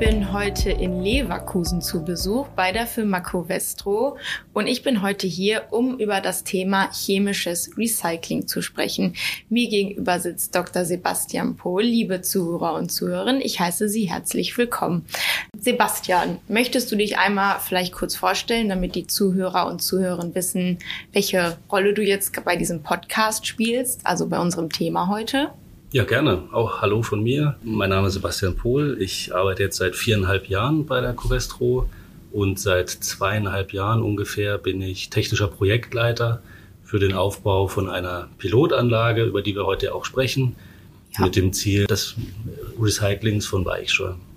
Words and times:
bin 0.00 0.32
heute 0.32 0.70
in 0.70 1.02
Leverkusen 1.02 1.82
zu 1.82 2.02
Besuch 2.02 2.48
bei 2.56 2.72
der 2.72 2.86
Firma 2.86 3.20
Covestro 3.20 4.16
und 4.54 4.66
ich 4.66 4.82
bin 4.82 5.02
heute 5.02 5.26
hier, 5.26 5.64
um 5.72 5.98
über 5.98 6.22
das 6.22 6.42
Thema 6.42 6.88
chemisches 6.90 7.76
Recycling 7.76 8.48
zu 8.48 8.62
sprechen. 8.62 9.14
Mir 9.50 9.68
gegenüber 9.68 10.18
sitzt 10.18 10.54
Dr. 10.54 10.86
Sebastian 10.86 11.54
Pohl. 11.56 11.82
Liebe 11.82 12.22
Zuhörer 12.22 12.76
und 12.76 12.90
Zuhörerinnen, 12.90 13.42
ich 13.42 13.60
heiße 13.60 13.90
Sie 13.90 14.08
herzlich 14.08 14.56
willkommen. 14.56 15.04
Sebastian, 15.58 16.38
möchtest 16.48 16.90
du 16.90 16.96
dich 16.96 17.18
einmal 17.18 17.58
vielleicht 17.60 17.92
kurz 17.92 18.16
vorstellen, 18.16 18.70
damit 18.70 18.94
die 18.94 19.06
Zuhörer 19.06 19.66
und 19.66 19.82
Zuhörerinnen 19.82 20.34
wissen, 20.34 20.78
welche 21.12 21.58
Rolle 21.70 21.92
du 21.92 22.00
jetzt 22.00 22.42
bei 22.42 22.56
diesem 22.56 22.82
Podcast 22.82 23.46
spielst, 23.46 24.06
also 24.06 24.28
bei 24.28 24.38
unserem 24.38 24.70
Thema 24.70 25.08
heute? 25.08 25.50
Ja, 25.92 26.04
gerne. 26.04 26.44
Auch 26.52 26.82
Hallo 26.82 27.02
von 27.02 27.20
mir. 27.20 27.56
Mein 27.64 27.90
Name 27.90 28.06
ist 28.06 28.14
Sebastian 28.14 28.54
Pohl. 28.54 28.96
Ich 29.00 29.34
arbeite 29.34 29.64
jetzt 29.64 29.78
seit 29.78 29.96
viereinhalb 29.96 30.48
Jahren 30.48 30.86
bei 30.86 31.00
der 31.00 31.14
Covestro 31.14 31.88
und 32.30 32.60
seit 32.60 32.90
zweieinhalb 32.90 33.72
Jahren 33.72 34.00
ungefähr 34.00 34.56
bin 34.56 34.80
ich 34.82 35.10
technischer 35.10 35.48
Projektleiter 35.48 36.42
für 36.84 37.00
den 37.00 37.12
Aufbau 37.12 37.66
von 37.66 37.90
einer 37.90 38.28
Pilotanlage, 38.38 39.24
über 39.24 39.42
die 39.42 39.56
wir 39.56 39.66
heute 39.66 39.92
auch 39.92 40.04
sprechen, 40.04 40.54
ja. 41.18 41.24
mit 41.24 41.34
dem 41.34 41.52
Ziel 41.52 41.88
des 41.88 42.14
Recyclings 42.80 43.46
von 43.46 43.64
Weichschäumen. 43.64 44.29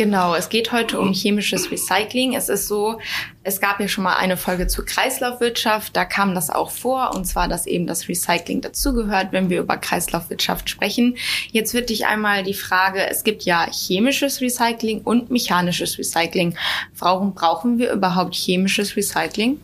Genau, 0.00 0.34
es 0.34 0.48
geht 0.48 0.72
heute 0.72 0.98
um 0.98 1.12
chemisches 1.12 1.70
Recycling. 1.70 2.34
Es 2.34 2.48
ist 2.48 2.68
so, 2.68 2.98
es 3.42 3.60
gab 3.60 3.80
ja 3.80 3.86
schon 3.86 4.02
mal 4.02 4.14
eine 4.14 4.38
Folge 4.38 4.66
zur 4.66 4.86
Kreislaufwirtschaft, 4.86 5.94
da 5.94 6.06
kam 6.06 6.34
das 6.34 6.48
auch 6.48 6.70
vor, 6.70 7.14
und 7.14 7.26
zwar, 7.26 7.48
dass 7.48 7.66
eben 7.66 7.86
das 7.86 8.08
Recycling 8.08 8.62
dazugehört, 8.62 9.32
wenn 9.32 9.50
wir 9.50 9.60
über 9.60 9.76
Kreislaufwirtschaft 9.76 10.70
sprechen. 10.70 11.18
Jetzt 11.52 11.74
wird 11.74 11.90
dich 11.90 12.06
einmal 12.06 12.44
die 12.44 12.54
Frage, 12.54 13.10
es 13.10 13.24
gibt 13.24 13.42
ja 13.42 13.66
chemisches 13.70 14.40
Recycling 14.40 15.02
und 15.02 15.30
mechanisches 15.30 15.98
Recycling. 15.98 16.56
Warum 16.98 17.34
brauchen 17.34 17.76
wir 17.76 17.92
überhaupt 17.92 18.34
chemisches 18.34 18.96
Recycling? 18.96 19.60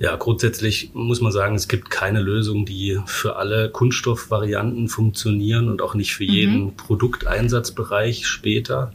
Ja, 0.00 0.16
grundsätzlich 0.16 0.90
muss 0.94 1.20
man 1.20 1.30
sagen, 1.30 1.54
es 1.54 1.68
gibt 1.68 1.90
keine 1.90 2.20
Lösung, 2.20 2.66
die 2.66 2.98
für 3.06 3.36
alle 3.36 3.70
Kunststoffvarianten 3.70 4.88
funktionieren 4.88 5.68
und 5.68 5.80
auch 5.80 5.94
nicht 5.94 6.12
für 6.12 6.24
jeden 6.24 6.64
mhm. 6.64 6.76
Produkteinsatzbereich 6.76 8.26
später. 8.26 8.92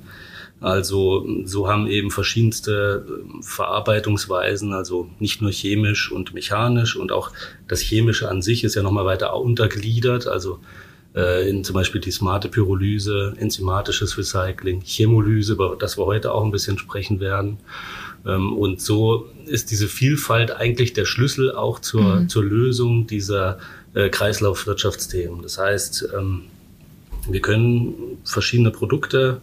Also 0.62 1.26
so 1.46 1.70
haben 1.70 1.88
eben 1.88 2.12
verschiedenste 2.12 3.06
ähm, 3.08 3.42
Verarbeitungsweisen, 3.42 4.74
also 4.74 5.10
nicht 5.20 5.42
nur 5.42 5.52
chemisch 5.52 6.12
und 6.12 6.34
mechanisch 6.34 6.96
und 6.96 7.12
auch 7.12 7.32
das 7.68 7.80
Chemische 7.80 8.30
an 8.30 8.42
sich 8.42 8.64
ist 8.64 8.76
ja 8.76 8.84
nochmal 8.84 9.06
weiter 9.06 9.36
untergliedert, 9.36 10.28
also 10.28 10.60
äh, 11.16 11.50
in 11.50 11.64
zum 11.64 11.76
Beispiel 11.76 12.02
die 12.02 12.12
smarte 12.12 12.50
Pyrolyse, 12.50 13.34
enzymatisches 13.38 14.18
Recycling, 14.18 14.82
Chemolyse, 14.82 15.54
über 15.54 15.78
das 15.80 15.98
wir 15.98 16.06
heute 16.06 16.34
auch 16.34 16.44
ein 16.44 16.52
bisschen 16.52 16.78
sprechen 16.78 17.22
werden. 17.22 17.58
Ähm, 18.26 18.54
und 18.54 18.82
so 18.82 19.30
ist 19.46 19.72
diese 19.72 19.88
Vielfalt 19.88 20.52
eigentlich 20.52 20.92
der 20.94 21.06
Schlüssel 21.06 21.56
auch 21.56 21.80
zur, 21.80 22.02
mhm. 22.02 22.30
zur 22.30 22.44
Lösung 22.44 23.08
dieser 23.08 23.60
äh, 23.94 24.10
Kreislaufwirtschaftsthemen. 24.10 25.42
Das 25.42 25.58
heißt, 25.58 26.10
ähm, 26.18 26.44
wir 27.30 27.42
können 27.42 28.18
verschiedene 28.23 28.72
Produkte 28.72 29.42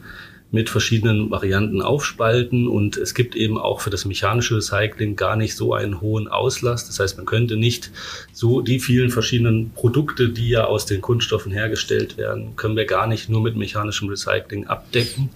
mit 0.56 0.70
verschiedenen 0.70 1.30
Varianten 1.30 1.82
aufspalten 1.82 2.66
und 2.66 2.96
es 2.96 3.12
gibt 3.12 3.36
eben 3.36 3.58
auch 3.58 3.82
für 3.82 3.90
das 3.90 4.06
mechanische 4.06 4.56
Recycling 4.56 5.14
gar 5.14 5.36
nicht 5.36 5.54
so 5.54 5.74
einen 5.74 6.00
hohen 6.00 6.28
Auslass. 6.28 6.86
Das 6.86 6.98
heißt, 6.98 7.18
man 7.18 7.26
könnte 7.26 7.58
nicht 7.58 7.90
so 8.32 8.62
die 8.62 8.80
vielen 8.80 9.10
verschiedenen 9.10 9.70
Produkte, 9.74 10.30
die 10.30 10.48
ja 10.48 10.64
aus 10.64 10.86
den 10.86 11.02
Kunststoffen 11.02 11.52
hergestellt 11.52 12.16
werden, 12.16 12.56
können 12.56 12.74
wir 12.74 12.86
gar 12.86 13.06
nicht 13.06 13.28
nur 13.28 13.42
mit 13.42 13.54
mechanischem 13.54 14.08
Recycling 14.08 14.66
abdecken, 14.66 15.28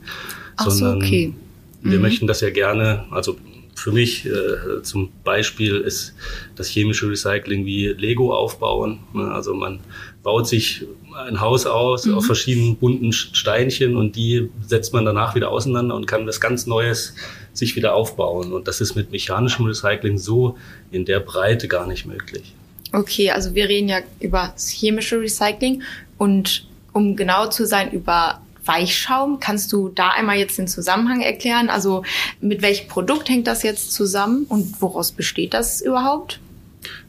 Ach 0.57 0.71
sondern 0.71 1.03
so, 1.03 1.07
okay. 1.07 1.35
wir 1.83 1.99
mhm. 1.99 2.03
möchten 2.03 2.27
das 2.27 2.41
ja 2.41 2.49
gerne, 2.49 3.05
also 3.11 3.37
für 3.81 3.93
mich 3.93 4.27
äh, 4.27 4.83
zum 4.83 5.11
Beispiel 5.25 5.77
ist 5.77 6.15
das 6.55 6.69
chemische 6.69 7.09
Recycling 7.09 7.65
wie 7.65 7.89
Lego 7.89 8.35
aufbauen. 8.35 8.99
Ne? 9.15 9.31
Also 9.33 9.55
man 9.55 9.81
baut 10.23 10.47
sich 10.47 10.85
ein 11.27 11.41
Haus 11.41 11.65
aus 11.65 12.05
mhm. 12.05 12.15
auf 12.15 12.27
verschiedenen 12.27 12.77
bunten 12.77 13.13
Steinchen 13.13 13.97
und 13.97 14.17
die 14.17 14.51
setzt 14.67 14.93
man 14.93 15.07
danach 15.07 15.35
wieder 15.35 15.51
auseinander 15.51 15.95
und 15.95 16.07
kann 16.07 16.27
was 16.27 16.41
ganz 16.41 16.67
Neues 16.67 17.15
sich 17.55 17.75
wieder 17.75 17.95
aufbauen. 17.95 18.53
Und 18.53 18.69
das 18.69 18.83
ist 18.83 18.97
mit 18.97 19.11
mechanischem 19.13 19.65
Recycling 19.65 20.19
so 20.19 20.59
in 20.91 21.07
der 21.07 21.21
Breite 21.21 21.67
gar 21.67 21.87
nicht 21.87 22.05
möglich. 22.05 22.55
Okay, 22.93 23.31
also 23.31 23.55
wir 23.55 23.69
reden 23.69 23.89
ja 23.89 24.01
über 24.21 24.51
das 24.53 24.69
chemische 24.69 25.19
Recycling 25.19 25.83
und 26.19 26.67
um 26.93 27.17
genau 27.17 27.47
zu 27.47 27.67
sein, 27.67 27.93
über 27.93 28.43
Weichschaum. 28.65 29.41
Kannst 29.41 29.73
du 29.73 29.89
da 29.89 30.11
einmal 30.11 30.37
jetzt 30.37 30.59
den 30.59 30.69
Zusammenhang 30.69 31.21
erklären? 31.21 31.69
Also 31.69 32.05
mit 32.41 32.63
welchem 32.63 32.89
Produkt 32.89 33.29
hängt 33.29 33.47
das 33.47 33.63
jetzt 33.63 33.93
zusammen 33.93 34.47
und 34.49 34.81
woraus 34.81 35.13
besteht 35.13 35.55
das 35.55 35.81
überhaupt? 35.81 36.41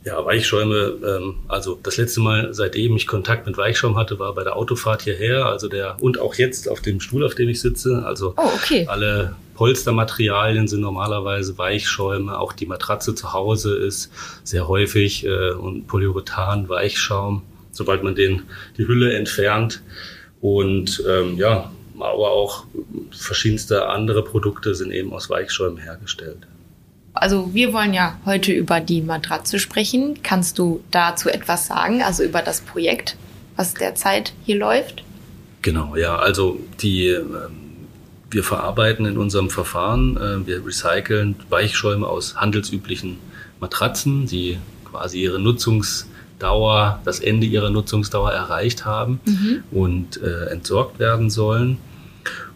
Ja, 0.03 0.25
Weichschäume, 0.25 0.97
ähm, 1.06 1.35
also 1.47 1.79
das 1.81 1.97
letzte 1.97 2.22
Mal, 2.22 2.53
seitdem 2.53 2.95
ich 2.95 3.06
Kontakt 3.06 3.45
mit 3.45 3.56
Weichschaum 3.57 3.97
hatte, 3.97 4.17
war 4.19 4.34
bei 4.34 4.44
der 4.44 4.56
Autofahrt 4.56 5.03
hierher, 5.03 5.45
also 5.45 5.67
der 5.67 5.97
und 6.01 6.19
auch 6.19 6.35
jetzt 6.35 6.67
auf 6.67 6.81
dem 6.81 7.00
Stuhl, 7.00 7.23
auf 7.23 7.35
dem 7.35 7.50
ich 7.50 7.62
sitze. 7.62 8.03
Also 8.06 8.33
oh, 8.35 8.50
okay. 8.56 8.88
alle 8.88 9.35
Polstermaterialien 9.53 10.68
sind 10.68 10.81
normalerweise 10.81 11.57
Weichschäume, 11.57 12.39
auch 12.39 12.51
die 12.51 12.66
Matratze 12.66 13.13
zu 13.13 13.31
Hause 13.33 13.75
ist 13.75 14.12
sehr 14.44 14.68
häufig 14.68 15.23
äh, 15.23 15.51
und 15.51 15.85
Polyurethan, 15.85 16.68
Weichschaum, 16.68 17.44
sobald 17.72 18.01
man 18.03 18.16
den 18.16 18.41
die 18.78 18.88
Hülle 18.88 19.13
entfernt. 19.13 19.83
Und 20.41 21.03
ähm, 21.07 21.38
ja, 21.38 21.72
aber 22.00 22.31
auch 22.31 22.66
verschiedenste 23.12 23.88
andere 23.88 24.24
Produkte 24.24 24.74
sind 24.74 24.91
eben 24.91 25.13
aus 25.13 25.29
Weichschäumen 25.29 25.78
hergestellt. 25.78 26.47
Also 27.13 27.53
wir 27.53 27.74
wollen 27.74 27.94
ja 27.94 28.18
heute 28.25 28.51
über 28.51 28.80
die 28.80 29.01
Matratze 29.01 29.59
sprechen. 29.59 30.19
Kannst 30.24 30.57
du 30.57 30.81
dazu 30.91 31.30
etwas 31.30 31.68
sagen, 31.68 32.01
also 32.01 32.24
über 32.24 32.41
das 32.41 32.62
Projekt, 32.62 33.18
was 33.56 33.74
derzeit 33.74 34.34
hier 34.46 34.57
läuft? 34.57 35.03
Genau, 35.62 35.96
ja, 35.96 36.16
also 36.18 36.59
die 36.81 37.07
ähm, 37.07 37.62
wir 38.31 38.44
verarbeiten 38.44 39.06
in 39.06 39.18
unserem 39.18 39.50
Verfahren, 39.50 40.18
äh, 40.18 40.47
wir 40.47 40.66
recyceln 40.66 41.35
Weichschäume 41.50 42.07
aus 42.07 42.38
handelsüblichen 42.38 43.18
Matratzen, 43.59 44.25
die 44.25 44.57
quasi 44.90 45.22
ihre 45.22 45.40
Nutzungsdauer, 46.41 47.00
das 47.06 47.19
Ende 47.19 47.46
ihrer 47.46 47.69
Nutzungsdauer 47.69 48.31
erreicht 48.31 48.85
haben 48.85 49.19
mhm. 49.25 49.63
und 49.72 50.22
äh, 50.22 50.46
entsorgt 50.47 51.00
werden 51.00 51.29
sollen. 51.29 51.78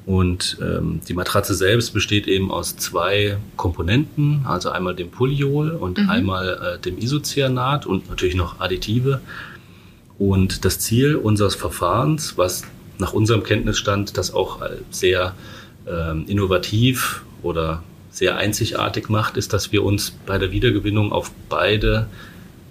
Und 0.06 0.57
ähm, 0.62 1.01
die 1.07 1.16
Matratze 1.16 1.56
selbst 1.56 1.91
besteht 1.94 2.28
eben 2.28 2.51
aus 2.51 2.78
zwei 2.78 3.38
Komponenten, 3.56 4.45
also 4.45 4.69
einmal 4.69 4.95
dem 4.95 5.09
Polyol 5.09 5.72
und 5.72 5.97
mhm. 5.97 6.09
einmal 6.09 6.75
äh, 6.75 6.79
dem 6.79 6.97
Isocyanat 7.00 7.88
und 7.88 8.09
natürlich 8.09 8.35
noch 8.35 8.59
Additive. 8.59 9.22
Und 10.19 10.63
das 10.63 10.79
Ziel 10.79 11.16
unseres 11.16 11.56
Verfahrens, 11.56 12.38
was 12.38 12.63
nach 13.00 13.13
unserem 13.13 13.44
Kenntnisstand 13.44 14.18
das 14.18 14.34
auch 14.34 14.62
sehr 14.90 15.34
ähm, 15.88 16.25
innovativ 16.28 17.24
oder 17.41 17.84
sehr 18.12 18.38
einzigartig 18.38 19.09
macht, 19.09 19.35
ist, 19.35 19.51
dass 19.51 19.74
wir 19.74 19.84
uns 19.84 20.12
bei 20.25 20.38
der 20.38 20.51
Wiedergewinnung 20.51 21.12
auf 21.12 21.31
beide 21.50 22.07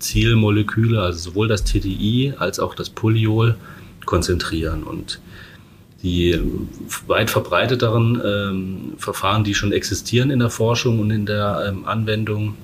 Zielmoleküle, 0.04 1.00
also 1.00 1.30
sowohl 1.30 1.48
das 1.48 1.64
TDI 1.64 2.34
als 2.38 2.58
auch 2.60 2.74
das 2.74 2.90
Polyol, 2.90 3.56
konzentrieren. 4.04 4.82
Und 4.82 5.20
die 6.02 6.38
weit 7.06 7.30
verbreiteteren 7.30 8.20
ähm, 8.24 8.92
Verfahren, 8.98 9.44
die 9.44 9.54
schon 9.54 9.72
existieren 9.72 10.30
in 10.30 10.38
der 10.38 10.50
Forschung 10.50 11.00
und 11.00 11.10
in 11.10 11.24
der 11.24 11.64
ähm, 11.66 11.86
Anwendung, 11.86 12.54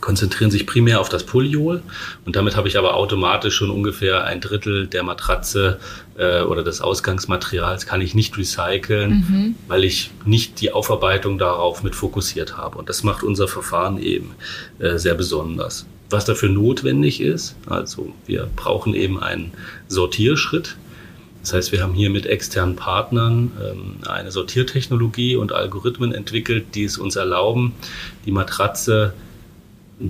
konzentrieren 0.00 0.50
sich 0.50 0.66
primär 0.66 1.00
auf 1.00 1.08
das 1.08 1.24
Polyol 1.24 1.82
und 2.26 2.36
damit 2.36 2.56
habe 2.56 2.68
ich 2.68 2.76
aber 2.76 2.94
automatisch 2.94 3.54
schon 3.54 3.70
ungefähr 3.70 4.24
ein 4.24 4.42
Drittel 4.42 4.86
der 4.86 5.02
Matratze 5.02 5.78
äh, 6.18 6.42
oder 6.42 6.62
des 6.62 6.82
Ausgangsmaterials 6.82 7.86
kann 7.86 8.02
ich 8.02 8.14
nicht 8.14 8.36
recyceln, 8.36 9.10
mhm. 9.10 9.54
weil 9.66 9.82
ich 9.82 10.10
nicht 10.26 10.60
die 10.60 10.72
Aufarbeitung 10.72 11.38
darauf 11.38 11.82
mit 11.82 11.94
fokussiert 11.94 12.58
habe. 12.58 12.76
Und 12.76 12.90
das 12.90 13.02
macht 13.02 13.22
unser 13.22 13.48
Verfahren 13.48 13.96
eben 13.96 14.32
äh, 14.78 14.98
sehr 14.98 15.14
besonders. 15.14 15.86
Was 16.14 16.24
dafür 16.24 16.48
notwendig 16.48 17.20
ist, 17.20 17.56
also 17.66 18.14
wir 18.24 18.48
brauchen 18.54 18.94
eben 18.94 19.20
einen 19.20 19.50
Sortierschritt, 19.88 20.76
das 21.42 21.52
heißt, 21.52 21.72
wir 21.72 21.82
haben 21.82 21.92
hier 21.92 22.08
mit 22.08 22.24
externen 22.24 22.76
Partnern 22.76 23.50
ähm, 23.60 23.96
eine 24.08 24.30
Sortiertechnologie 24.30 25.34
und 25.34 25.52
Algorithmen 25.52 26.14
entwickelt, 26.14 26.66
die 26.76 26.84
es 26.84 26.98
uns 26.98 27.16
erlauben, 27.16 27.74
die 28.26 28.30
Matratze 28.30 29.12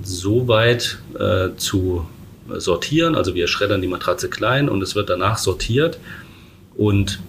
so 0.03 0.47
weit 0.47 0.99
äh, 1.17 1.55
zu 1.57 2.05
sortieren. 2.49 3.15
Also 3.15 3.33
wir 3.33 3.47
schreddern 3.47 3.81
die 3.81 3.87
Matratze 3.87 4.29
klein 4.29 4.69
und 4.69 4.83
es 4.83 4.93
wird 4.93 5.09
danach 5.09 5.39
sortiert. 5.39 5.97
Und 6.77 7.19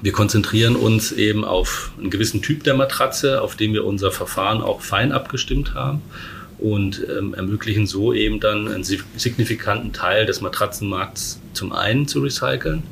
wir 0.00 0.12
konzentrieren 0.12 0.76
uns 0.76 1.12
eben 1.12 1.44
auf 1.44 1.92
einen 2.00 2.08
gewissen 2.08 2.40
Typ 2.40 2.64
der 2.64 2.72
Matratze, 2.72 3.42
auf 3.42 3.54
dem 3.54 3.74
wir 3.74 3.84
unser 3.84 4.10
Verfahren 4.10 4.62
auch 4.62 4.80
fein 4.80 5.12
abgestimmt 5.12 5.74
haben 5.74 6.00
und 6.62 7.04
ähm, 7.16 7.34
ermöglichen 7.34 7.86
so 7.86 8.12
eben 8.12 8.40
dann 8.40 8.68
einen 8.68 8.84
signifikanten 8.84 9.92
Teil 9.92 10.26
des 10.26 10.40
Matratzenmarkts 10.40 11.40
zum 11.52 11.72
einen 11.72 12.06
zu 12.06 12.20
recyceln 12.20 12.84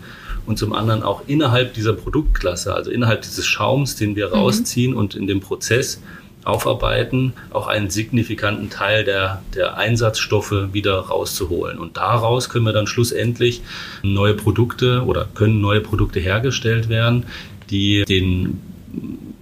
und 0.46 0.58
zum 0.58 0.72
anderen 0.72 1.02
auch 1.02 1.22
innerhalb 1.26 1.74
dieser 1.74 1.92
Produktklasse, 1.92 2.74
also 2.74 2.90
innerhalb 2.90 3.22
dieses 3.22 3.46
Schaums, 3.46 3.96
den 3.96 4.16
wir 4.16 4.28
mhm. 4.28 4.34
rausziehen 4.34 4.94
und 4.94 5.14
in 5.14 5.26
dem 5.26 5.40
Prozess 5.40 6.02
aufarbeiten, 6.42 7.34
auch 7.50 7.66
einen 7.66 7.90
signifikanten 7.90 8.70
Teil 8.70 9.04
der, 9.04 9.42
der 9.54 9.76
Einsatzstoffe 9.76 10.72
wieder 10.72 10.98
rauszuholen. 10.98 11.78
Und 11.78 11.98
daraus 11.98 12.48
können 12.48 12.64
wir 12.64 12.72
dann 12.72 12.86
schlussendlich 12.86 13.60
neue 14.02 14.34
Produkte 14.34 15.04
oder 15.04 15.28
können 15.34 15.60
neue 15.60 15.80
Produkte 15.80 16.18
hergestellt 16.18 16.88
werden, 16.88 17.26
die 17.68 18.04
den 18.04 18.58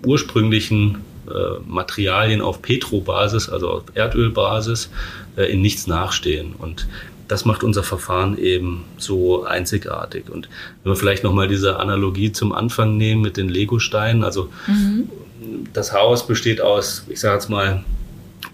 ursprünglichen 0.04 0.98
Materialien 1.66 2.40
auf 2.40 2.62
Petrobasis, 2.62 3.48
also 3.48 3.70
auf 3.70 3.82
Erdölbasis, 3.94 4.90
äh, 5.36 5.52
in 5.52 5.62
nichts 5.62 5.86
nachstehen. 5.86 6.54
Und 6.58 6.86
das 7.28 7.44
macht 7.44 7.62
unser 7.62 7.82
Verfahren 7.82 8.38
eben 8.38 8.84
so 8.96 9.44
einzigartig. 9.44 10.30
Und 10.30 10.48
wenn 10.82 10.92
wir 10.92 10.96
vielleicht 10.96 11.24
nochmal 11.24 11.46
diese 11.46 11.78
Analogie 11.78 12.32
zum 12.32 12.52
Anfang 12.52 12.96
nehmen 12.96 13.20
mit 13.20 13.36
den 13.36 13.48
Lego-Steinen, 13.48 14.24
also 14.24 14.48
mhm. 14.66 15.08
das 15.72 15.92
Haus 15.92 16.26
besteht 16.26 16.60
aus, 16.60 17.04
ich 17.08 17.20
sage 17.20 17.34
jetzt 17.34 17.50
mal, 17.50 17.84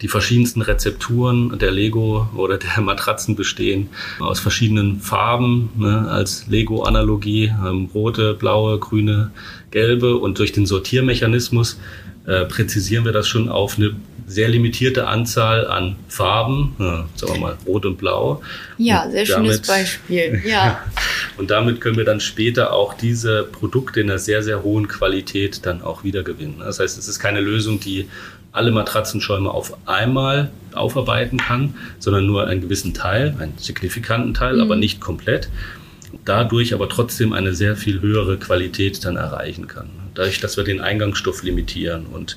die 0.00 0.08
verschiedensten 0.08 0.60
Rezepturen 0.60 1.58
der 1.58 1.70
Lego 1.70 2.28
oder 2.34 2.58
der 2.58 2.80
Matratzen 2.82 3.36
bestehen 3.36 3.88
aus 4.18 4.40
verschiedenen 4.40 5.00
Farben 5.00 5.70
ne, 5.76 6.08
als 6.10 6.46
Lego-Analogie, 6.48 7.52
ähm, 7.64 7.88
rote, 7.94 8.34
blaue, 8.34 8.78
grüne, 8.78 9.30
gelbe 9.70 10.16
und 10.16 10.38
durch 10.38 10.52
den 10.52 10.66
Sortiermechanismus 10.66 11.78
äh, 12.26 12.44
präzisieren 12.46 13.04
wir 13.04 13.12
das 13.12 13.28
schon 13.28 13.48
auf 13.48 13.76
eine 13.76 13.94
sehr 14.26 14.48
limitierte 14.48 15.06
Anzahl 15.06 15.66
an 15.66 15.96
Farben, 16.08 16.74
ja, 16.78 17.06
sagen 17.14 17.34
wir 17.34 17.40
mal 17.40 17.56
rot 17.66 17.84
und 17.84 17.98
blau. 17.98 18.42
Ja, 18.78 19.10
sehr 19.10 19.26
damit, 19.26 19.52
schönes 19.52 19.62
Beispiel. 19.66 20.42
Ja. 20.46 20.82
und 21.36 21.50
damit 21.50 21.80
können 21.80 21.96
wir 21.96 22.04
dann 22.04 22.20
später 22.20 22.72
auch 22.72 22.94
diese 22.94 23.44
Produkte 23.44 24.00
in 24.00 24.10
einer 24.10 24.18
sehr, 24.18 24.42
sehr 24.42 24.62
hohen 24.62 24.88
Qualität 24.88 25.66
dann 25.66 25.82
auch 25.82 26.04
wiedergewinnen. 26.04 26.60
Das 26.60 26.80
heißt, 26.80 26.96
es 26.96 27.08
ist 27.08 27.18
keine 27.18 27.40
Lösung, 27.40 27.80
die 27.80 28.08
alle 28.52 28.70
Matratzenschäume 28.70 29.50
auf 29.50 29.76
einmal 29.86 30.50
aufarbeiten 30.72 31.38
kann, 31.38 31.74
sondern 31.98 32.26
nur 32.26 32.46
einen 32.46 32.60
gewissen 32.60 32.94
Teil, 32.94 33.34
einen 33.38 33.58
signifikanten 33.58 34.32
Teil, 34.32 34.54
mhm. 34.54 34.62
aber 34.62 34.76
nicht 34.76 35.00
komplett. 35.00 35.48
Dadurch 36.24 36.72
aber 36.72 36.88
trotzdem 36.88 37.32
eine 37.32 37.54
sehr 37.54 37.76
viel 37.76 38.00
höhere 38.00 38.38
Qualität 38.38 39.04
dann 39.04 39.16
erreichen 39.16 39.66
kann. 39.66 39.90
Dadurch, 40.14 40.40
dass 40.40 40.56
wir 40.56 40.64
den 40.64 40.81
Eingangsstoff 40.81 41.43
limitieren 41.43 42.06
und 42.06 42.37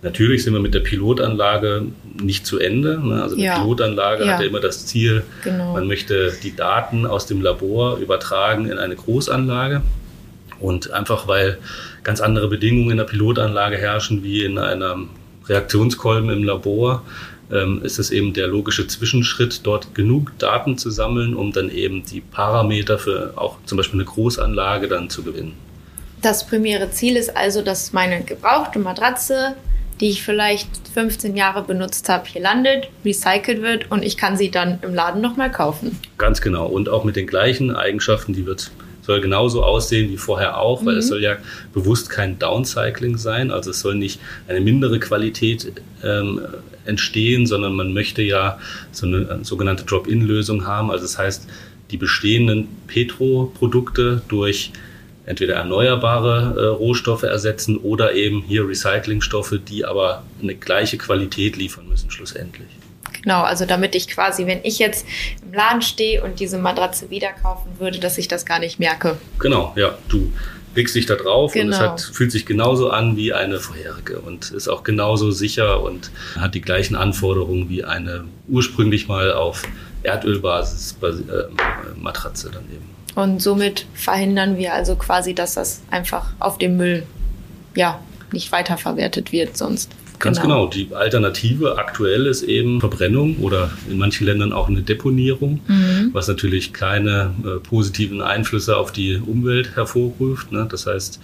Natürlich 0.00 0.44
sind 0.44 0.52
wir 0.52 0.60
mit 0.60 0.74
der 0.74 0.80
Pilotanlage 0.80 1.86
nicht 2.22 2.46
zu 2.46 2.58
Ende. 2.60 3.00
Ne? 3.04 3.20
Also 3.20 3.34
eine 3.34 3.44
ja. 3.44 3.58
Pilotanlage 3.58 4.24
ja. 4.24 4.32
hat 4.32 4.40
ja 4.40 4.46
immer 4.46 4.60
das 4.60 4.86
Ziel, 4.86 5.24
genau. 5.42 5.72
man 5.72 5.88
möchte 5.88 6.32
die 6.42 6.54
Daten 6.54 7.04
aus 7.04 7.26
dem 7.26 7.42
Labor 7.42 7.98
übertragen 7.98 8.70
in 8.70 8.78
eine 8.78 8.94
Großanlage. 8.94 9.82
Und 10.60 10.92
einfach 10.92 11.26
weil 11.26 11.58
ganz 12.04 12.20
andere 12.20 12.48
Bedingungen 12.48 12.92
in 12.92 12.96
der 12.96 13.04
Pilotanlage 13.04 13.76
herrschen 13.76 14.22
wie 14.22 14.44
in 14.44 14.58
einem 14.58 15.10
Reaktionskolben 15.48 16.30
im 16.30 16.44
Labor, 16.44 17.02
ähm, 17.50 17.80
ist 17.82 17.98
es 17.98 18.10
eben 18.10 18.34
der 18.34 18.46
logische 18.46 18.86
Zwischenschritt, 18.86 19.60
dort 19.64 19.94
genug 19.94 20.32
Daten 20.38 20.78
zu 20.78 20.90
sammeln, 20.90 21.34
um 21.34 21.52
dann 21.52 21.70
eben 21.70 22.04
die 22.04 22.20
Parameter 22.20 22.98
für 22.98 23.32
auch 23.36 23.56
zum 23.64 23.78
Beispiel 23.78 24.00
eine 24.00 24.08
Großanlage 24.08 24.86
dann 24.86 25.10
zu 25.10 25.22
gewinnen. 25.22 25.54
Das 26.22 26.46
primäre 26.46 26.90
Ziel 26.90 27.16
ist 27.16 27.36
also, 27.36 27.62
dass 27.62 27.92
meine 27.92 28.22
gebrauchte 28.22 28.78
Matratze 28.78 29.54
die 30.00 30.10
ich 30.10 30.22
vielleicht 30.22 30.68
15 30.94 31.36
Jahre 31.36 31.62
benutzt 31.62 32.08
habe, 32.08 32.28
hier 32.28 32.42
landet, 32.42 32.88
recycelt 33.04 33.62
wird 33.62 33.90
und 33.90 34.04
ich 34.04 34.16
kann 34.16 34.36
sie 34.36 34.50
dann 34.50 34.78
im 34.82 34.94
Laden 34.94 35.20
nochmal 35.20 35.50
kaufen. 35.50 35.98
Ganz 36.18 36.40
genau. 36.40 36.66
Und 36.66 36.88
auch 36.88 37.04
mit 37.04 37.16
den 37.16 37.26
gleichen 37.26 37.74
Eigenschaften, 37.74 38.32
die 38.32 38.46
wird 38.46 38.70
soll 39.02 39.22
genauso 39.22 39.64
aussehen 39.64 40.10
wie 40.10 40.18
vorher 40.18 40.58
auch, 40.58 40.84
weil 40.84 40.94
mhm. 40.94 40.98
es 40.98 41.08
soll 41.08 41.22
ja 41.22 41.38
bewusst 41.72 42.10
kein 42.10 42.38
Downcycling 42.38 43.16
sein. 43.16 43.50
Also 43.50 43.70
es 43.70 43.80
soll 43.80 43.94
nicht 43.94 44.20
eine 44.48 44.60
mindere 44.60 45.00
Qualität 45.00 45.72
ähm, 46.04 46.42
entstehen, 46.84 47.46
sondern 47.46 47.72
man 47.72 47.94
möchte 47.94 48.20
ja 48.20 48.58
so 48.92 49.06
eine 49.06 49.40
sogenannte 49.44 49.84
Drop-in-Lösung 49.84 50.66
haben. 50.66 50.90
Also 50.90 51.04
das 51.04 51.16
heißt, 51.16 51.48
die 51.90 51.96
bestehenden 51.96 52.68
Petro-Produkte 52.86 54.20
durch 54.28 54.72
entweder 55.28 55.56
erneuerbare 55.56 56.54
äh, 56.56 56.66
Rohstoffe 56.66 57.22
ersetzen 57.22 57.76
oder 57.76 58.14
eben 58.14 58.42
hier 58.42 58.66
Recyclingstoffe, 58.66 59.54
die 59.68 59.84
aber 59.84 60.22
eine 60.42 60.54
gleiche 60.54 60.96
Qualität 60.96 61.56
liefern 61.56 61.86
müssen 61.86 62.10
schlussendlich. 62.10 62.68
Genau, 63.22 63.42
also 63.42 63.66
damit 63.66 63.94
ich 63.94 64.08
quasi, 64.08 64.46
wenn 64.46 64.60
ich 64.62 64.78
jetzt 64.78 65.06
im 65.42 65.52
Laden 65.52 65.82
stehe 65.82 66.22
und 66.24 66.40
diese 66.40 66.58
Matratze 66.58 67.10
wieder 67.10 67.28
kaufen 67.42 67.72
würde, 67.78 67.98
dass 67.98 68.16
ich 68.16 68.28
das 68.28 68.46
gar 68.46 68.58
nicht 68.58 68.78
merke. 68.78 69.18
Genau, 69.38 69.74
ja, 69.76 69.98
du 70.08 70.32
legst 70.74 70.94
dich 70.94 71.06
da 71.06 71.16
drauf 71.16 71.52
genau. 71.52 71.66
und 71.66 71.72
es 71.72 71.78
genau. 71.78 71.90
hat, 71.90 72.00
fühlt 72.00 72.32
sich 72.32 72.46
genauso 72.46 72.90
an 72.90 73.16
wie 73.16 73.34
eine 73.34 73.60
vorherige 73.60 74.20
und 74.20 74.50
ist 74.52 74.68
auch 74.68 74.82
genauso 74.82 75.30
sicher 75.30 75.82
und 75.82 76.10
hat 76.36 76.54
die 76.54 76.60
gleichen 76.62 76.96
Anforderungen 76.96 77.68
wie 77.68 77.84
eine 77.84 78.24
ursprünglich 78.48 79.08
mal 79.08 79.32
auf 79.32 79.62
Erdölbasis 80.04 80.96
äh, 81.02 81.98
Matratze 82.00 82.50
dann 82.50 82.64
eben. 82.72 82.97
Und 83.18 83.42
somit 83.42 83.84
verhindern 83.94 84.58
wir 84.58 84.74
also 84.74 84.94
quasi, 84.94 85.34
dass 85.34 85.54
das 85.54 85.82
einfach 85.90 86.30
auf 86.38 86.56
dem 86.56 86.76
Müll 86.76 87.02
ja 87.74 87.98
nicht 88.30 88.52
weiterverwertet 88.52 89.32
wird 89.32 89.56
sonst. 89.56 89.90
Ganz 90.20 90.40
genau. 90.40 90.68
genau. 90.68 90.70
Die 90.70 90.94
Alternative 90.94 91.78
aktuell 91.78 92.26
ist 92.26 92.44
eben 92.44 92.78
Verbrennung 92.78 93.38
oder 93.38 93.72
in 93.90 93.98
manchen 93.98 94.24
Ländern 94.24 94.52
auch 94.52 94.68
eine 94.68 94.82
Deponierung, 94.82 95.58
mhm. 95.66 96.10
was 96.12 96.28
natürlich 96.28 96.72
keine 96.72 97.34
äh, 97.44 97.58
positiven 97.58 98.22
Einflüsse 98.22 98.76
auf 98.76 98.92
die 98.92 99.16
Umwelt 99.16 99.74
hervorruft. 99.74 100.52
Ne? 100.52 100.68
Das 100.70 100.86
heißt, 100.86 101.18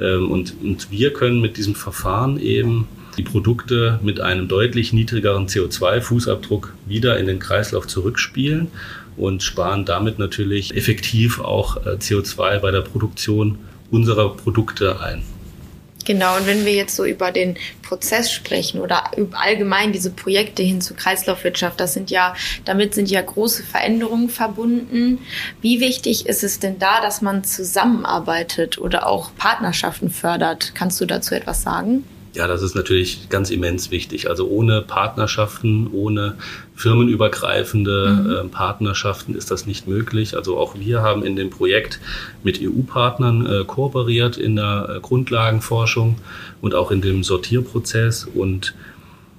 ähm, 0.00 0.30
und, 0.30 0.54
und 0.62 0.90
wir 0.90 1.12
können 1.12 1.42
mit 1.42 1.58
diesem 1.58 1.74
Verfahren 1.74 2.40
eben 2.40 2.88
die 3.14 3.22
Produkte 3.22 3.98
mit 4.02 4.20
einem 4.20 4.48
deutlich 4.48 4.92
niedrigeren 4.92 5.46
CO2-Fußabdruck 5.46 6.68
wieder 6.86 7.18
in 7.18 7.26
den 7.26 7.38
Kreislauf 7.38 7.86
zurückspielen 7.86 8.68
und 9.16 9.42
sparen 9.42 9.84
damit 9.84 10.18
natürlich 10.18 10.76
effektiv 10.76 11.40
auch 11.40 11.76
äh, 11.78 11.90
CO2 11.90 12.58
bei 12.58 12.70
der 12.70 12.82
Produktion 12.82 13.58
unserer 13.90 14.36
Produkte 14.36 15.00
ein. 15.00 15.22
Genau, 16.04 16.36
und 16.36 16.46
wenn 16.46 16.66
wir 16.66 16.74
jetzt 16.74 16.96
so 16.96 17.04
über 17.04 17.32
den 17.32 17.56
Prozess 17.82 18.30
sprechen 18.30 18.80
oder 18.80 19.10
allgemein 19.32 19.92
diese 19.92 20.10
Projekte 20.10 20.62
hin 20.62 20.80
zur 20.80 20.96
Kreislaufwirtschaft, 20.96 21.80
das 21.80 21.94
sind 21.94 22.10
ja, 22.10 22.34
damit 22.64 22.94
sind 22.94 23.10
ja 23.10 23.22
große 23.22 23.62
Veränderungen 23.62 24.28
verbunden. 24.28 25.20
Wie 25.62 25.80
wichtig 25.80 26.26
ist 26.26 26.44
es 26.44 26.58
denn 26.58 26.78
da, 26.78 27.00
dass 27.00 27.22
man 27.22 27.42
zusammenarbeitet 27.44 28.76
oder 28.78 29.06
auch 29.06 29.34
Partnerschaften 29.36 30.10
fördert? 30.10 30.72
Kannst 30.74 31.00
du 31.00 31.06
dazu 31.06 31.34
etwas 31.34 31.62
sagen? 31.62 32.04
Ja, 32.34 32.48
das 32.48 32.62
ist 32.62 32.74
natürlich 32.74 33.28
ganz 33.28 33.50
immens 33.50 33.92
wichtig. 33.92 34.28
Also 34.28 34.48
ohne 34.48 34.82
Partnerschaften, 34.82 35.88
ohne 35.92 36.36
firmenübergreifende 36.74 38.08
mhm. 38.10 38.30
äh, 38.30 38.48
Partnerschaften 38.50 39.36
ist 39.36 39.52
das 39.52 39.66
nicht 39.66 39.86
möglich. 39.86 40.36
Also 40.36 40.58
auch 40.58 40.74
wir 40.76 41.02
haben 41.02 41.24
in 41.24 41.36
dem 41.36 41.50
Projekt 41.50 42.00
mit 42.42 42.60
EU-Partnern 42.60 43.46
äh, 43.46 43.64
kooperiert 43.64 44.36
in 44.36 44.56
der 44.56 44.96
äh, 44.96 45.00
Grundlagenforschung 45.00 46.16
und 46.60 46.74
auch 46.74 46.90
in 46.90 47.00
dem 47.00 47.22
Sortierprozess 47.22 48.24
und 48.24 48.74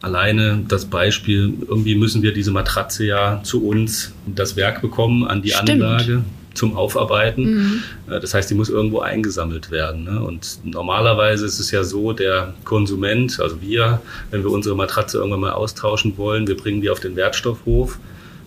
alleine 0.01 0.63
das 0.65 0.85
Beispiel, 0.85 1.53
irgendwie 1.67 1.95
müssen 1.95 2.21
wir 2.21 2.33
diese 2.33 2.51
Matratze 2.51 3.05
ja 3.05 3.41
zu 3.43 3.67
uns 3.67 4.13
das 4.25 4.55
Werk 4.55 4.81
bekommen, 4.81 5.25
an 5.25 5.41
die 5.41 5.49
Stimmt. 5.49 5.83
Anlage 5.83 6.23
zum 6.55 6.75
Aufarbeiten. 6.75 7.43
Mhm. 7.43 7.83
Äh, 8.09 8.19
das 8.19 8.33
heißt, 8.33 8.49
die 8.49 8.55
muss 8.55 8.69
irgendwo 8.69 8.99
eingesammelt 8.99 9.69
werden. 9.69 10.05
Ne? 10.05 10.21
Und 10.21 10.59
normalerweise 10.63 11.45
ist 11.45 11.59
es 11.59 11.69
ja 11.71 11.83
so, 11.83 12.13
der 12.13 12.55
Konsument, 12.63 13.39
also 13.39 13.61
wir, 13.61 14.01
wenn 14.31 14.43
wir 14.43 14.49
unsere 14.49 14.75
Matratze 14.75 15.17
irgendwann 15.17 15.41
mal 15.41 15.51
austauschen 15.51 16.17
wollen, 16.17 16.47
wir 16.47 16.57
bringen 16.57 16.81
die 16.81 16.89
auf 16.89 16.99
den 16.99 17.15
Wertstoffhof 17.15 17.99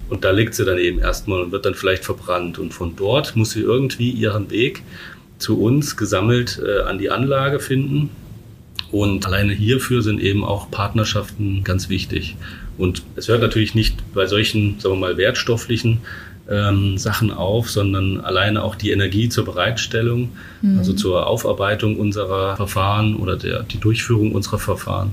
und 0.09 0.25
da 0.25 0.31
liegt 0.31 0.55
sie 0.55 0.65
dann 0.65 0.79
eben 0.79 0.99
erstmal 0.99 1.43
und 1.43 1.53
wird 1.53 1.67
dann 1.67 1.75
vielleicht 1.75 2.05
verbrannt. 2.05 2.59
Und 2.59 2.73
von 2.73 2.97
dort 2.97 3.37
muss 3.37 3.51
sie 3.51 3.61
irgendwie 3.61 4.11
ihren 4.11 4.51
Weg 4.51 4.83
zu 5.39 5.61
uns 5.61 5.97
gesammelt 5.97 6.61
äh, 6.65 6.81
an 6.83 6.99
die 6.99 7.11
Anlage 7.11 7.61
finden. 7.61 8.11
Und 8.91 9.27
alleine 9.27 9.53
hierfür 9.53 10.01
sind 10.03 10.21
eben 10.21 10.45
auch 10.45 10.71
Partnerschaften 10.71 11.63
ganz 11.63 11.91
wichtig. 11.91 12.37
Und 12.79 13.03
es 13.17 13.29
hört 13.29 13.43
natürlich 13.43 13.75
nicht 13.75 13.97
bei 14.15 14.27
solchen, 14.27 14.81
sagen 14.81 14.95
wir 14.95 15.01
mal, 15.01 15.17
wertstofflichen 15.19 15.99
ähm, 16.49 16.99
Sachen 16.99 17.33
auf, 17.33 17.71
sondern 17.71 18.21
alleine 18.21 18.63
auch 18.63 18.75
die 18.75 18.91
Energie 18.91 19.29
zur 19.29 19.45
Bereitstellung, 19.45 20.31
mhm. 20.63 20.79
also 20.79 20.93
zur 20.93 21.27
Aufarbeitung 21.27 21.97
unserer 21.97 22.57
Verfahren 22.57 23.17
oder 23.17 23.37
der, 23.37 23.63
die 23.63 23.79
Durchführung 23.79 24.33
unserer 24.33 24.59
Verfahren. 24.59 25.11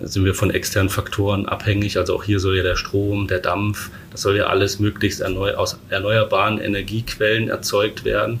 Da 0.00 0.08
sind 0.08 0.24
wir 0.24 0.34
von 0.34 0.50
externen 0.50 0.90
Faktoren 0.90 1.46
abhängig. 1.46 1.98
Also 1.98 2.16
auch 2.16 2.24
hier 2.24 2.40
soll 2.40 2.56
ja 2.56 2.62
der 2.62 2.76
Strom, 2.76 3.28
der 3.28 3.38
Dampf, 3.38 3.90
das 4.10 4.22
soll 4.22 4.36
ja 4.36 4.46
alles 4.46 4.80
möglichst 4.80 5.20
erneu 5.20 5.54
aus 5.54 5.78
erneuerbaren 5.88 6.58
Energiequellen 6.58 7.48
erzeugt 7.48 8.04
werden. 8.04 8.40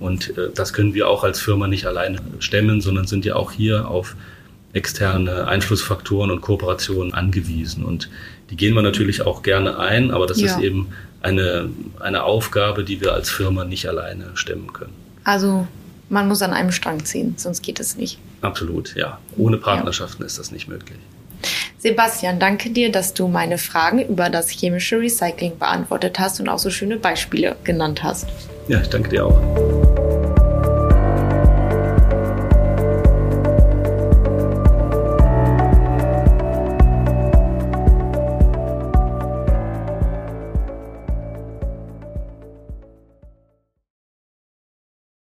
Und 0.00 0.36
äh, 0.36 0.50
das 0.54 0.72
können 0.72 0.94
wir 0.94 1.08
auch 1.08 1.24
als 1.24 1.40
Firma 1.40 1.66
nicht 1.68 1.86
alleine 1.86 2.18
stemmen, 2.40 2.80
sondern 2.80 3.06
sind 3.06 3.24
ja 3.24 3.36
auch 3.36 3.52
hier 3.52 3.88
auf 3.88 4.16
externe 4.72 5.48
Einflussfaktoren 5.48 6.30
und 6.30 6.40
Kooperationen 6.40 7.14
angewiesen. 7.14 7.84
Und 7.84 8.10
die 8.50 8.56
gehen 8.56 8.74
wir 8.74 8.82
natürlich 8.82 9.22
auch 9.22 9.42
gerne 9.42 9.78
ein, 9.78 10.10
aber 10.10 10.26
das 10.26 10.40
ja. 10.40 10.46
ist 10.46 10.58
eben 10.62 10.88
eine, 11.22 11.68
eine 12.00 12.24
Aufgabe, 12.24 12.84
die 12.84 13.00
wir 13.00 13.12
als 13.12 13.30
Firma 13.30 13.64
nicht 13.64 13.88
alleine 13.88 14.30
stemmen 14.34 14.72
können. 14.72 14.92
Also 15.24 15.66
man 16.08 16.28
muss 16.28 16.42
an 16.42 16.52
einem 16.52 16.72
Strang 16.72 17.04
ziehen, 17.04 17.34
sonst 17.36 17.62
geht 17.62 17.80
es 17.80 17.96
nicht. 17.96 18.18
Absolut, 18.40 18.94
ja. 18.94 19.18
Ohne 19.36 19.58
Partnerschaften 19.58 20.22
ja. 20.22 20.26
ist 20.26 20.38
das 20.38 20.50
nicht 20.50 20.68
möglich. 20.68 20.98
Sebastian, 21.78 22.40
danke 22.40 22.70
dir, 22.70 22.90
dass 22.90 23.14
du 23.14 23.28
meine 23.28 23.58
Fragen 23.58 24.00
über 24.00 24.30
das 24.30 24.48
chemische 24.50 24.98
Recycling 24.98 25.58
beantwortet 25.58 26.18
hast 26.18 26.40
und 26.40 26.48
auch 26.48 26.58
so 26.58 26.70
schöne 26.70 26.96
Beispiele 26.96 27.56
genannt 27.62 28.02
hast. 28.02 28.26
Ja, 28.66 28.80
ich 28.80 28.88
danke 28.88 29.10
dir 29.10 29.26
auch. 29.26 29.77